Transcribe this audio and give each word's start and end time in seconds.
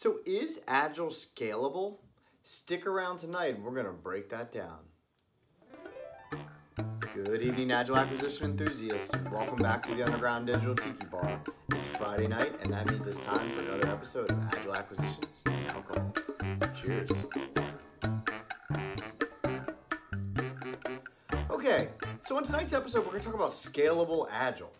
So 0.00 0.20
is 0.24 0.60
Agile 0.68 1.08
scalable? 1.08 1.96
Stick 2.44 2.86
around 2.86 3.16
tonight 3.16 3.56
and 3.56 3.64
we're 3.64 3.74
gonna 3.74 3.90
break 3.90 4.30
that 4.30 4.52
down. 4.52 4.78
Good 7.16 7.42
evening, 7.42 7.72
Agile 7.72 7.96
acquisition 7.96 8.52
enthusiasts. 8.52 9.10
Welcome 9.32 9.56
back 9.56 9.84
to 9.88 9.96
the 9.96 10.04
Underground 10.04 10.46
Digital 10.46 10.76
Tiki 10.76 11.04
Bar. 11.10 11.42
It's 11.72 11.86
Friday 11.98 12.28
night, 12.28 12.52
and 12.62 12.72
that 12.72 12.88
means 12.88 13.08
it's 13.08 13.18
time 13.18 13.50
for 13.50 13.60
another 13.62 13.88
episode 13.88 14.30
of 14.30 14.38
Agile 14.54 14.76
Acquisitions 14.76 15.42
and 15.46 15.68
Alcohol. 15.68 16.14
Cheers. 16.76 17.10
Okay, 21.50 21.88
so 22.24 22.36
on 22.36 22.44
tonight's 22.44 22.72
episode, 22.72 23.00
we're 23.00 23.10
gonna 23.10 23.24
talk 23.24 23.34
about 23.34 23.50
scalable 23.50 24.28
Agile. 24.30 24.70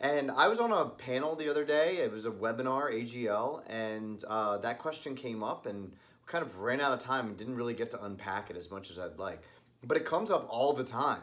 And 0.00 0.30
I 0.30 0.48
was 0.48 0.60
on 0.60 0.72
a 0.72 0.86
panel 0.86 1.34
the 1.34 1.50
other 1.50 1.64
day. 1.64 1.96
It 1.98 2.12
was 2.12 2.24
a 2.24 2.30
webinar, 2.30 2.92
AGL, 2.92 3.62
and 3.66 4.22
uh, 4.28 4.58
that 4.58 4.78
question 4.78 5.16
came 5.16 5.42
up, 5.42 5.66
and 5.66 5.92
kind 6.26 6.44
of 6.44 6.58
ran 6.58 6.80
out 6.80 6.92
of 6.92 7.00
time 7.00 7.26
and 7.26 7.36
didn't 7.36 7.56
really 7.56 7.74
get 7.74 7.90
to 7.90 8.04
unpack 8.04 8.50
it 8.50 8.56
as 8.56 8.70
much 8.70 8.90
as 8.90 8.98
I'd 8.98 9.18
like. 9.18 9.42
But 9.84 9.96
it 9.96 10.04
comes 10.04 10.30
up 10.30 10.46
all 10.48 10.72
the 10.72 10.84
time. 10.84 11.22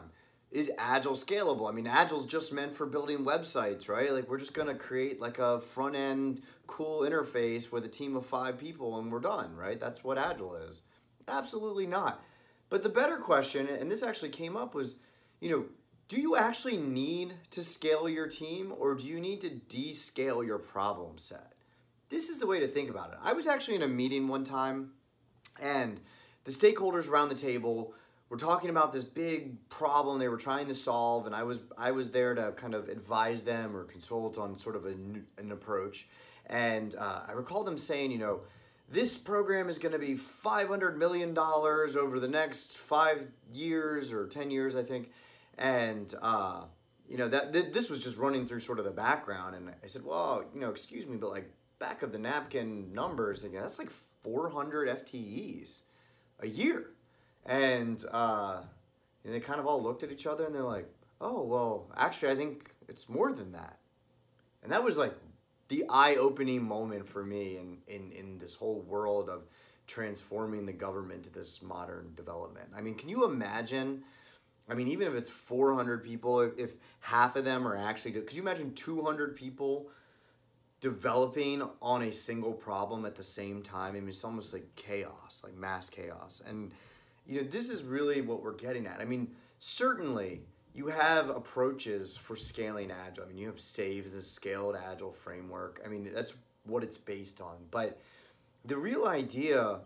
Is 0.50 0.70
Agile 0.78 1.14
scalable? 1.14 1.68
I 1.68 1.72
mean, 1.72 1.86
Agile's 1.86 2.26
just 2.26 2.52
meant 2.52 2.74
for 2.74 2.86
building 2.86 3.24
websites, 3.24 3.88
right? 3.88 4.12
Like, 4.12 4.28
we're 4.28 4.38
just 4.38 4.54
gonna 4.54 4.74
create 4.74 5.20
like 5.20 5.38
a 5.38 5.60
front 5.60 5.96
end 5.96 6.42
cool 6.66 7.00
interface 7.00 7.72
with 7.72 7.84
a 7.84 7.88
team 7.88 8.16
of 8.16 8.26
five 8.26 8.58
people 8.58 8.98
and 8.98 9.10
we're 9.10 9.20
done, 9.20 9.54
right? 9.56 9.80
That's 9.80 10.04
what 10.04 10.18
Agile 10.18 10.56
is. 10.56 10.82
Absolutely 11.28 11.86
not. 11.86 12.22
But 12.68 12.82
the 12.82 12.88
better 12.88 13.18
question, 13.18 13.68
and 13.68 13.90
this 13.90 14.02
actually 14.02 14.30
came 14.30 14.56
up, 14.56 14.74
was 14.74 14.96
you 15.40 15.50
know, 15.50 15.64
do 16.08 16.20
you 16.20 16.36
actually 16.36 16.76
need 16.76 17.34
to 17.50 17.64
scale 17.64 18.08
your 18.08 18.28
team 18.28 18.72
or 18.78 18.94
do 18.94 19.06
you 19.06 19.20
need 19.20 19.40
to 19.40 19.50
descale 19.50 20.46
your 20.46 20.58
problem 20.58 21.18
set? 21.18 21.52
This 22.08 22.28
is 22.28 22.38
the 22.38 22.46
way 22.46 22.60
to 22.60 22.68
think 22.68 22.88
about 22.90 23.12
it. 23.12 23.18
I 23.22 23.32
was 23.32 23.46
actually 23.46 23.76
in 23.76 23.82
a 23.82 23.88
meeting 23.88 24.28
one 24.28 24.44
time 24.44 24.92
and 25.60 26.00
the 26.44 26.52
stakeholders 26.52 27.08
around 27.08 27.30
the 27.30 27.34
table 27.34 27.92
were 28.28 28.36
talking 28.36 28.70
about 28.70 28.92
this 28.92 29.04
big 29.04 29.68
problem 29.68 30.18
they 30.18 30.28
were 30.28 30.36
trying 30.36 30.68
to 30.68 30.74
solve 30.74 31.26
and 31.26 31.34
I 31.34 31.42
was 31.42 31.60
I 31.76 31.90
was 31.90 32.12
there 32.12 32.34
to 32.34 32.52
kind 32.52 32.74
of 32.74 32.88
advise 32.88 33.42
them 33.42 33.76
or 33.76 33.84
consult 33.84 34.38
on 34.38 34.54
sort 34.54 34.76
of 34.76 34.86
a, 34.86 34.94
an 35.38 35.50
approach 35.50 36.06
and 36.46 36.94
uh, 36.96 37.22
I 37.26 37.32
recall 37.32 37.64
them 37.64 37.76
saying, 37.76 38.12
you 38.12 38.18
know, 38.18 38.40
this 38.88 39.16
program 39.16 39.68
is 39.68 39.78
going 39.78 39.92
to 39.92 39.98
be 39.98 40.14
$500 40.14 40.96
million 40.96 41.36
over 41.36 42.20
the 42.20 42.28
next 42.28 42.72
five 42.76 43.26
years 43.52 44.12
or 44.12 44.28
10 44.28 44.52
years, 44.52 44.76
I 44.76 44.84
think 44.84 45.10
and 45.58 46.14
uh, 46.20 46.62
you 47.08 47.16
know 47.16 47.28
that 47.28 47.52
th- 47.52 47.72
this 47.72 47.88
was 47.88 48.02
just 48.02 48.16
running 48.16 48.46
through 48.46 48.60
sort 48.60 48.78
of 48.78 48.84
the 48.84 48.90
background 48.90 49.54
and 49.54 49.70
i 49.82 49.86
said 49.86 50.04
well 50.04 50.44
you 50.54 50.60
know 50.60 50.70
excuse 50.70 51.06
me 51.06 51.16
but 51.16 51.30
like 51.30 51.50
back 51.78 52.02
of 52.02 52.12
the 52.12 52.18
napkin 52.18 52.92
numbers 52.92 53.44
again 53.44 53.62
that's 53.62 53.78
like 53.78 53.90
400 54.26 54.88
ftes 54.88 55.82
a 56.40 56.48
year. 56.48 56.90
And 57.44 58.04
uh, 58.10 58.62
and 59.24 59.32
they 59.34 59.40
kind 59.40 59.60
of 59.60 59.66
all 59.66 59.82
looked 59.82 60.02
at 60.02 60.10
each 60.10 60.26
other 60.26 60.44
and 60.44 60.54
they're 60.54 60.62
like 60.62 60.88
oh 61.20 61.42
well 61.42 61.88
actually 61.96 62.30
i 62.30 62.34
think 62.34 62.70
it's 62.88 63.08
more 63.08 63.32
than 63.32 63.52
that. 63.52 63.78
And 64.62 64.72
that 64.72 64.82
was 64.82 64.96
like 64.96 65.14
the 65.68 65.84
eye-opening 65.88 66.62
moment 66.62 67.08
for 67.08 67.24
me 67.24 67.58
in, 67.58 67.78
in, 67.88 68.12
in 68.12 68.38
this 68.38 68.54
whole 68.54 68.80
world 68.82 69.28
of 69.28 69.42
transforming 69.88 70.66
the 70.66 70.72
government 70.72 71.24
to 71.24 71.30
this 71.30 71.62
modern 71.62 72.12
development. 72.16 72.68
I 72.76 72.80
mean 72.80 72.96
can 72.96 73.08
you 73.08 73.24
imagine 73.24 74.02
I 74.68 74.74
mean, 74.74 74.88
even 74.88 75.06
if 75.08 75.14
it's 75.14 75.30
400 75.30 76.02
people, 76.02 76.40
if, 76.40 76.58
if 76.58 76.70
half 77.00 77.36
of 77.36 77.44
them 77.44 77.66
are 77.66 77.76
actually, 77.76 78.12
could 78.12 78.32
you 78.32 78.42
imagine 78.42 78.74
200 78.74 79.36
people 79.36 79.88
developing 80.80 81.62
on 81.80 82.02
a 82.02 82.12
single 82.12 82.52
problem 82.52 83.04
at 83.04 83.14
the 83.14 83.22
same 83.22 83.62
time? 83.62 83.94
I 83.94 84.00
mean, 84.00 84.08
it's 84.08 84.24
almost 84.24 84.52
like 84.52 84.66
chaos, 84.74 85.42
like 85.44 85.54
mass 85.54 85.88
chaos. 85.88 86.42
And, 86.46 86.72
you 87.26 87.42
know, 87.42 87.48
this 87.48 87.70
is 87.70 87.82
really 87.84 88.20
what 88.20 88.42
we're 88.42 88.54
getting 88.54 88.86
at. 88.86 89.00
I 89.00 89.04
mean, 89.04 89.30
certainly 89.58 90.42
you 90.74 90.88
have 90.88 91.30
approaches 91.30 92.16
for 92.16 92.36
scaling 92.36 92.90
Agile. 92.90 93.24
I 93.24 93.28
mean, 93.28 93.38
you 93.38 93.46
have 93.46 93.56
SAFe, 93.56 94.12
the 94.12 94.20
scaled 94.20 94.76
Agile 94.76 95.12
framework. 95.12 95.80
I 95.84 95.88
mean, 95.88 96.10
that's 96.12 96.34
what 96.64 96.82
it's 96.82 96.98
based 96.98 97.40
on. 97.40 97.56
But 97.70 98.00
the 98.64 98.76
real 98.76 99.06
idea 99.06 99.78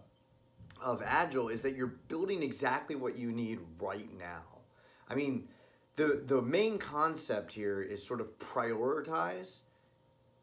of 0.83 1.03
Agile 1.05 1.49
is 1.49 1.63
that 1.63 1.77
you're 1.77 1.87
building 2.09 2.43
exactly 2.43 2.97
what 2.97 3.17
you 3.17 3.31
need 3.31 3.61
right 3.79 4.09
now. 4.19 4.43
I 5.11 5.15
mean, 5.15 5.49
the 5.97 6.23
the 6.27 6.41
main 6.41 6.79
concept 6.79 7.53
here 7.53 7.83
is 7.83 8.07
sort 8.07 8.21
of 8.21 8.39
prioritize 8.39 9.61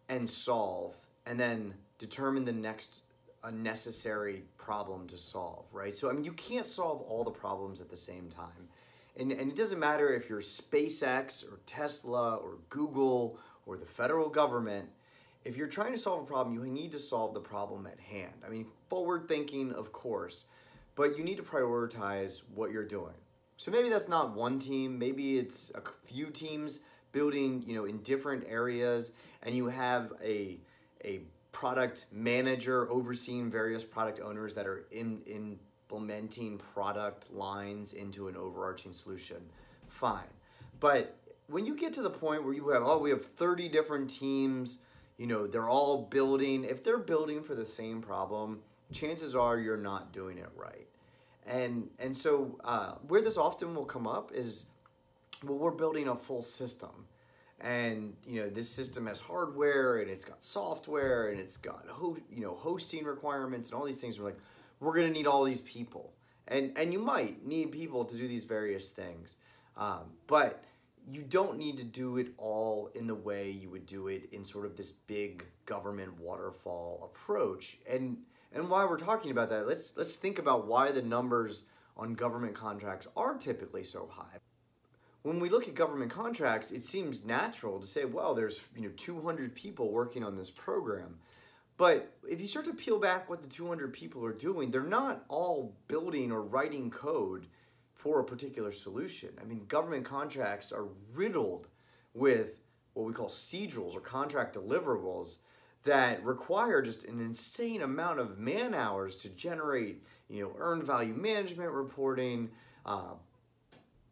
and 0.09 0.29
solve 0.29 0.95
and 1.25 1.39
then 1.39 1.73
determine 1.97 2.45
the 2.45 2.53
next 2.53 3.03
a 3.44 3.51
necessary 3.51 4.44
problem 4.57 5.07
to 5.07 5.17
solve, 5.17 5.66
right? 5.72 5.95
So 5.95 6.09
I 6.09 6.13
mean 6.13 6.23
you 6.23 6.33
can't 6.33 6.67
solve 6.67 7.01
all 7.01 7.23
the 7.23 7.31
problems 7.31 7.81
at 7.81 7.89
the 7.89 7.97
same 7.97 8.29
time. 8.29 8.69
And, 9.19 9.31
and 9.31 9.50
it 9.50 9.56
doesn't 9.56 9.79
matter 9.79 10.13
if 10.13 10.29
you're 10.29 10.41
SpaceX 10.41 11.44
or 11.44 11.59
Tesla 11.66 12.35
or 12.35 12.57
Google 12.69 13.39
or 13.66 13.75
the 13.75 13.85
federal 13.85 14.29
government, 14.29 14.89
if 15.44 15.57
you're 15.57 15.67
trying 15.67 15.91
to 15.91 15.97
solve 15.97 16.23
a 16.23 16.25
problem, 16.25 16.53
you 16.56 16.69
need 16.72 16.91
to 16.91 17.00
solve 17.00 17.33
the 17.33 17.39
problem 17.39 17.88
at 17.88 18.00
hand. 18.00 18.33
I 18.45 18.50
mean, 18.50 18.67
forward 18.89 19.27
thinking, 19.27 19.72
of 19.72 19.91
course, 19.91 20.44
but 20.95 21.17
you 21.17 21.23
need 21.23 21.38
to 21.38 21.44
prioritize 21.44 22.41
what 22.53 22.72
you're 22.72 22.85
doing. 22.85 23.13
So 23.57 23.72
maybe 23.72 23.90
that's 23.90 24.07
not 24.07 24.35
one 24.35 24.59
team, 24.59 24.97
maybe 25.00 25.40
it's 25.40 25.72
a 25.73 25.81
few 26.06 26.28
teams 26.28 26.81
building, 27.12 27.63
you 27.66 27.75
know, 27.75 27.85
in 27.85 27.97
different 28.00 28.45
areas 28.47 29.12
and 29.44 29.56
you 29.56 29.68
have 29.68 30.13
a 30.23 30.59
a 31.03 31.22
product 31.51 32.06
manager 32.12 32.90
overseeing 32.91 33.50
various 33.50 33.84
product 33.84 34.19
owners 34.19 34.53
that 34.53 34.68
are 34.68 34.85
in, 34.91 35.22
implementing 35.90 36.57
product 36.57 37.31
lines 37.34 37.94
into 37.94 38.28
an 38.28 38.35
overarching 38.35 38.94
solution. 38.94 39.38
Fine. 39.88 40.28
But 40.79 41.16
when 41.47 41.66
you 41.66 41.75
get 41.75 41.94
to 41.94 42.01
the 42.01 42.09
point 42.09 42.44
where 42.44 42.53
you 42.53 42.69
have 42.69 42.84
oh 42.85 43.00
we 43.00 43.09
have 43.09 43.25
30 43.25 43.69
different 43.69 44.09
teams, 44.09 44.79
you 45.18 45.25
know, 45.25 45.47
they're 45.47 45.69
all 45.69 46.03
building, 46.03 46.63
if 46.63 46.84
they're 46.84 47.00
building 47.00 47.41
for 47.41 47.56
the 47.56 47.66
same 47.66 48.01
problem, 48.01 48.59
chances 48.91 49.35
are 49.35 49.57
you're 49.57 49.78
not 49.78 50.13
doing 50.13 50.38
it 50.38 50.50
right. 50.56 50.88
And 51.47 51.90
and 52.00 52.16
so 52.16 52.59
uh, 52.63 52.94
where 53.08 53.22
this 53.22 53.38
often 53.38 53.74
will 53.74 53.85
come 53.85 54.06
up 54.06 54.31
is, 54.34 54.66
well, 55.44 55.58
we're 55.58 55.72
building 55.72 56.09
a 56.09 56.16
full 56.16 56.41
system, 56.41 57.08
and 57.62 58.13
you 58.25 58.41
know 58.41 58.50
this 58.50 58.69
system 58.69 59.08
has 59.08 59.19
hardware 59.19 60.00
and 60.00 60.09
it's 60.09 60.25
got 60.25 60.44
software 60.44 61.30
and 61.30 61.40
it's 61.40 61.57
got 61.57 61.86
ho- 61.88 62.18
you 62.30 62.41
know 62.41 62.56
hosting 62.56 63.06
requirements 63.06 63.69
and 63.69 63.80
all 63.80 63.86
these 63.86 64.00
things. 64.00 64.19
We're 64.19 64.25
like, 64.25 64.40
we're 64.81 64.94
gonna 64.94 65.09
need 65.09 65.25
all 65.25 65.46
these 65.46 65.62
people, 65.62 66.12
and 66.50 66.74
and 66.78 66.91
you 66.91 67.00
might 67.00 67.46
need 67.46 67.72
people 67.72 68.03
to 68.03 68.18
do 68.18 68.28
these 68.28 68.44
various 68.44 68.90
things, 68.90 69.38
um, 69.78 70.02
but 70.28 70.63
you 71.09 71.24
don't 71.24 71.57
need 71.57 71.78
to 71.78 71.86
do 71.86 72.18
it 72.18 72.28
all 72.38 72.90
in 72.94 73.07
the 73.07 73.16
way 73.16 73.50
you 73.50 73.69
would 73.69 73.86
do 73.86 74.09
it 74.09 74.28
in 74.34 74.44
sort 74.44 74.66
of 74.66 74.75
this 74.75 74.91
big 74.91 75.46
government 75.66 76.19
waterfall 76.19 77.09
approach. 77.09 77.78
And 77.90 78.18
and 78.53 78.69
while 78.69 78.90
we're 78.90 78.97
talking 78.97 79.31
about 79.31 79.50
that, 79.50 79.68
let's 79.68 79.94
let's 79.96 80.16
think 80.16 80.40
about 80.40 80.68
why 80.68 80.91
the 80.91 81.02
numbers 81.02 81.63
on 81.96 82.13
government 82.13 82.56
contracts 82.56 83.08
are 83.16 83.35
typically 83.35 83.84
so 83.84 84.09
high. 84.12 84.40
When 85.24 85.40
we 85.40 85.50
look 85.50 85.68
at 85.68 85.75
government 85.75 86.12
contracts, 86.12 86.72
it 86.72 86.84
seems 86.84 87.25
natural 87.25 87.80
to 87.80 87.88
say, 87.88 88.06
well, 88.06 88.34
there's 88.34 88.62
you 88.75 88.84
know 88.84 88.91
200 88.96 89.56
people 89.56 89.91
working 89.91 90.24
on 90.24 90.38
this 90.38 90.50
program. 90.50 91.19
But 91.78 92.12
if 92.28 92.41
you 92.41 92.47
start 92.47 92.66
to 92.66 92.74
peel 92.74 92.97
back 92.97 93.30
what 93.30 93.44
the 93.44 93.50
200 93.50 93.94
people 93.94 94.25
are 94.25 94.34
doing, 94.34 94.72
they're 94.72 94.81
not 94.81 95.25
all 95.28 95.75
building 95.88 96.31
or 96.31 96.41
writing 96.41 96.90
code 96.90 97.46
for 97.94 98.19
a 98.19 98.24
particular 98.24 98.72
solution. 98.72 99.30
I 99.40 99.46
mean, 99.46 99.66
government 99.68 100.06
contracts 100.06 100.72
are 100.72 100.88
riddled 101.13 101.68
with 102.16 102.62
what 102.94 103.06
we 103.06 103.13
call 103.13 103.28
procedurals 103.28 103.96
or 103.96 104.00
contract 104.00 104.56
deliverables 104.56 105.38
that 105.83 106.23
require 106.23 106.81
just 106.81 107.05
an 107.05 107.19
insane 107.19 107.81
amount 107.81 108.19
of 108.19 108.38
man 108.38 108.74
hours 108.74 109.15
to 109.18 109.29
generate, 109.29 110.03
you 110.29 110.44
know, 110.44 110.51
earned 110.59 110.83
value 110.83 111.13
management 111.13 111.71
reporting, 111.71 112.50
uh, 112.85 113.13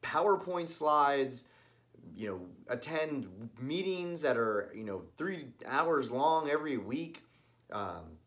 PowerPoint 0.01 0.69
slides, 0.69 1.43
you 2.15 2.27
know, 2.29 2.41
attend 2.67 3.49
meetings 3.59 4.21
that 4.21 4.37
are, 4.37 4.71
you 4.75 4.83
know, 4.83 5.03
three 5.17 5.47
hours 5.65 6.11
long 6.11 6.49
every 6.49 6.77
week. 6.77 7.23
Um, 7.71 8.17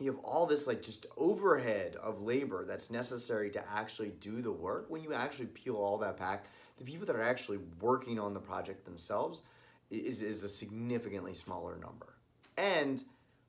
you 0.00 0.10
have 0.10 0.20
all 0.24 0.46
this 0.46 0.66
like 0.66 0.80
just 0.80 1.06
overhead 1.16 1.96
of 1.96 2.22
labor 2.22 2.64
that's 2.64 2.90
necessary 2.90 3.50
to 3.50 3.64
actually 3.70 4.10
do 4.20 4.40
the 4.40 4.52
work. 4.52 4.86
When 4.88 5.02
you 5.02 5.12
actually 5.12 5.46
peel 5.46 5.76
all 5.76 5.98
that 5.98 6.16
back, 6.16 6.46
the 6.78 6.84
people 6.84 7.06
that 7.06 7.16
are 7.16 7.22
actually 7.22 7.58
working 7.80 8.18
on 8.18 8.32
the 8.32 8.40
project 8.40 8.84
themselves 8.84 9.42
is, 9.90 10.22
is 10.22 10.42
a 10.44 10.48
significantly 10.48 11.34
smaller 11.34 11.76
number. 11.76 12.14
And 12.58 13.02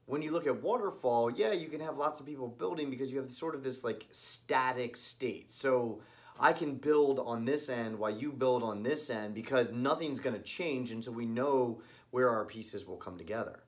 when 0.05 0.21
you 0.21 0.31
look 0.31 0.47
at 0.47 0.61
waterfall, 0.61 1.31
yeah, 1.31 1.51
you 1.51 1.67
can 1.67 1.81
have 1.81 1.97
lots 1.97 2.19
of 2.19 2.25
people 2.25 2.47
building 2.47 2.89
because 2.89 3.11
you 3.11 3.19
have 3.19 3.31
sort 3.31 3.55
of 3.55 3.63
this 3.63 3.83
like 3.83 4.05
static 4.11 4.95
state. 4.95 5.49
So 5.49 6.01
I 6.39 6.53
can 6.53 6.75
build 6.75 7.19
on 7.19 7.43
this 7.43 7.69
end 7.69 7.97
while 7.97 8.11
you 8.11 8.31
build 8.31 8.63
on 8.63 8.83
this 8.83 9.09
end 9.09 9.33
because 9.33 9.71
nothing's 9.71 10.19
going 10.19 10.35
to 10.35 10.41
change 10.41 10.91
until 10.91 11.13
we 11.13 11.25
know 11.25 11.81
where 12.11 12.29
our 12.29 12.45
pieces 12.45 12.85
will 12.85 12.97
come 12.97 13.17
together. 13.17 13.63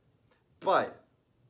But 0.60 1.04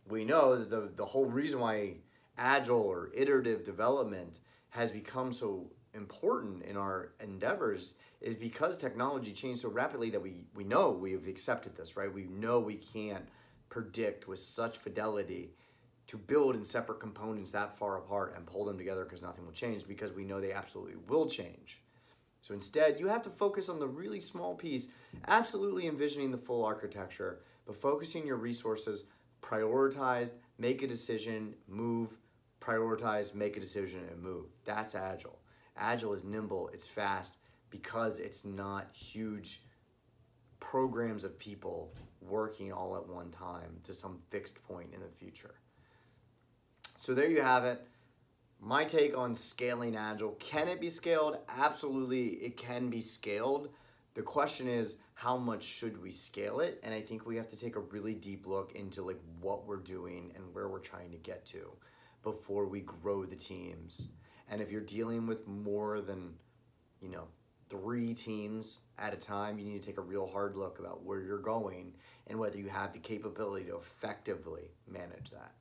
we 0.07 0.23
know 0.25 0.57
that 0.57 0.69
the, 0.69 0.89
the 0.95 1.05
whole 1.05 1.25
reason 1.25 1.59
why 1.59 1.95
agile 2.37 2.81
or 2.81 3.11
iterative 3.13 3.63
development 3.63 4.39
has 4.69 4.89
become 4.89 5.33
so 5.33 5.69
important 5.93 6.63
in 6.63 6.77
our 6.77 7.11
endeavors 7.19 7.95
is 8.21 8.35
because 8.35 8.77
technology 8.77 9.33
changed 9.33 9.61
so 9.61 9.69
rapidly 9.69 10.09
that 10.09 10.21
we, 10.21 10.45
we 10.55 10.63
know 10.63 10.91
we've 10.91 11.27
accepted 11.27 11.75
this, 11.75 11.97
right? 11.97 12.11
We 12.11 12.23
know 12.23 12.59
we 12.59 12.75
can't 12.75 13.27
predict 13.71 14.27
with 14.27 14.39
such 14.39 14.77
fidelity 14.77 15.49
to 16.05 16.17
build 16.17 16.55
in 16.55 16.63
separate 16.63 16.99
components 16.99 17.51
that 17.51 17.75
far 17.77 17.97
apart 17.97 18.33
and 18.35 18.45
pull 18.45 18.65
them 18.65 18.77
together 18.77 19.05
because 19.05 19.21
nothing 19.23 19.45
will 19.45 19.53
change 19.53 19.87
because 19.87 20.11
we 20.11 20.25
know 20.25 20.39
they 20.39 20.51
absolutely 20.51 20.97
will 21.07 21.27
change. 21.27 21.81
So 22.41 22.53
instead, 22.53 22.99
you 22.99 23.07
have 23.07 23.21
to 23.23 23.29
focus 23.29 23.69
on 23.69 23.79
the 23.79 23.87
really 23.87 24.19
small 24.19 24.55
piece, 24.55 24.89
absolutely 25.27 25.87
envisioning 25.87 26.31
the 26.31 26.37
full 26.37 26.65
architecture, 26.65 27.39
but 27.65 27.75
focusing 27.75 28.27
your 28.27 28.35
resources, 28.35 29.05
prioritize, 29.41 30.31
make 30.57 30.81
a 30.81 30.87
decision, 30.87 31.53
move, 31.67 32.17
prioritize, 32.59 33.33
make 33.33 33.55
a 33.55 33.61
decision, 33.61 34.01
and 34.11 34.21
move. 34.21 34.47
That's 34.65 34.95
agile. 34.95 35.39
Agile 35.77 36.13
is 36.13 36.25
nimble, 36.25 36.69
it's 36.73 36.87
fast 36.87 37.37
because 37.69 38.19
it's 38.19 38.43
not 38.43 38.89
huge 38.91 39.61
programs 40.61 41.25
of 41.25 41.37
people 41.37 41.91
working 42.21 42.71
all 42.71 42.95
at 42.95 43.05
one 43.05 43.29
time 43.29 43.77
to 43.83 43.93
some 43.93 44.19
fixed 44.29 44.63
point 44.63 44.87
in 44.93 45.01
the 45.01 45.09
future. 45.19 45.55
So 46.95 47.13
there 47.13 47.29
you 47.29 47.41
have 47.41 47.65
it. 47.65 47.85
My 48.61 48.85
take 48.85 49.17
on 49.17 49.35
scaling 49.35 49.97
Agile. 49.97 50.37
Can 50.39 50.69
it 50.69 50.79
be 50.79 50.89
scaled? 50.89 51.39
Absolutely, 51.49 52.27
it 52.27 52.55
can 52.55 52.89
be 52.89 53.01
scaled. 53.01 53.73
The 54.13 54.21
question 54.21 54.67
is, 54.67 54.97
how 55.15 55.37
much 55.37 55.63
should 55.63 56.01
we 56.01 56.11
scale 56.11 56.59
it? 56.59 56.79
And 56.83 56.93
I 56.93 57.01
think 57.01 57.25
we 57.25 57.37
have 57.37 57.49
to 57.49 57.57
take 57.57 57.75
a 57.75 57.79
really 57.79 58.13
deep 58.13 58.45
look 58.45 58.73
into 58.75 59.01
like 59.01 59.19
what 59.39 59.65
we're 59.65 59.77
doing 59.77 60.31
and 60.35 60.53
where 60.53 60.67
we're 60.67 60.79
trying 60.79 61.11
to 61.11 61.17
get 61.17 61.45
to 61.47 61.71
before 62.21 62.67
we 62.67 62.81
grow 62.81 63.25
the 63.25 63.35
teams. 63.35 64.09
And 64.49 64.61
if 64.61 64.69
you're 64.69 64.81
dealing 64.81 65.25
with 65.25 65.47
more 65.47 66.01
than, 66.01 66.35
you 67.01 67.09
know, 67.09 67.27
three 67.71 68.13
teams 68.13 68.81
at 68.99 69.13
a 69.13 69.17
time, 69.17 69.57
you 69.57 69.65
need 69.65 69.81
to 69.81 69.87
take 69.87 69.97
a 69.97 70.01
real 70.01 70.27
hard 70.27 70.57
look 70.57 70.77
about 70.77 71.03
where 71.03 71.21
you're 71.21 71.39
going 71.39 71.93
and 72.27 72.37
whether 72.37 72.57
you 72.57 72.67
have 72.67 72.91
the 72.91 72.99
capability 72.99 73.65
to 73.65 73.77
effectively 73.77 74.69
manage 74.87 75.31
that. 75.31 75.53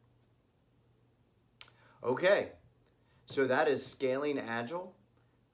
Okay, 2.03 2.49
so 3.27 3.47
that 3.47 3.69
is 3.69 3.87
scaling 3.87 4.39
agile. 4.39 4.95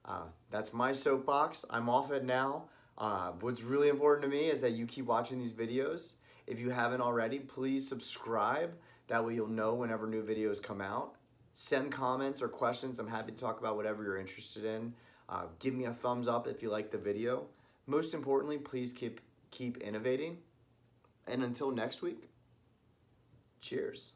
Uh, 0.03 0.23
that's 0.49 0.73
my 0.73 0.91
soapbox. 0.93 1.63
I'm 1.69 1.89
off 1.89 2.11
it 2.11 2.25
now. 2.25 2.65
Uh, 2.97 3.31
what's 3.41 3.61
really 3.61 3.89
important 3.89 4.23
to 4.23 4.35
me 4.35 4.49
is 4.49 4.59
that 4.61 4.71
you 4.71 4.87
keep 4.87 5.05
watching 5.05 5.37
these 5.37 5.53
videos. 5.53 6.13
If 6.47 6.59
you 6.59 6.71
haven't 6.71 7.01
already, 7.01 7.39
please 7.39 7.87
subscribe. 7.87 8.73
That 9.09 9.23
way 9.23 9.35
you'll 9.35 9.47
know 9.47 9.75
whenever 9.75 10.07
new 10.07 10.23
videos 10.23 10.61
come 10.61 10.81
out. 10.81 11.15
Send 11.53 11.91
comments 11.91 12.41
or 12.41 12.47
questions. 12.47 12.99
I'm 12.99 13.07
happy 13.07 13.31
to 13.31 13.37
talk 13.37 13.59
about 13.59 13.75
whatever 13.75 14.03
you're 14.03 14.17
interested 14.17 14.65
in. 14.65 14.93
Uh, 15.29 15.43
give 15.59 15.73
me 15.73 15.85
a 15.85 15.93
thumbs 15.93 16.27
up 16.27 16.47
if 16.47 16.61
you 16.61 16.69
like 16.69 16.91
the 16.91 16.97
video. 16.97 17.45
Most 17.85 18.13
importantly, 18.13 18.57
please 18.57 18.93
keep 18.93 19.21
keep 19.51 19.77
innovating. 19.77 20.37
And 21.25 21.43
until 21.43 21.71
next 21.71 22.01
week, 22.01 22.29
cheers. 23.59 24.13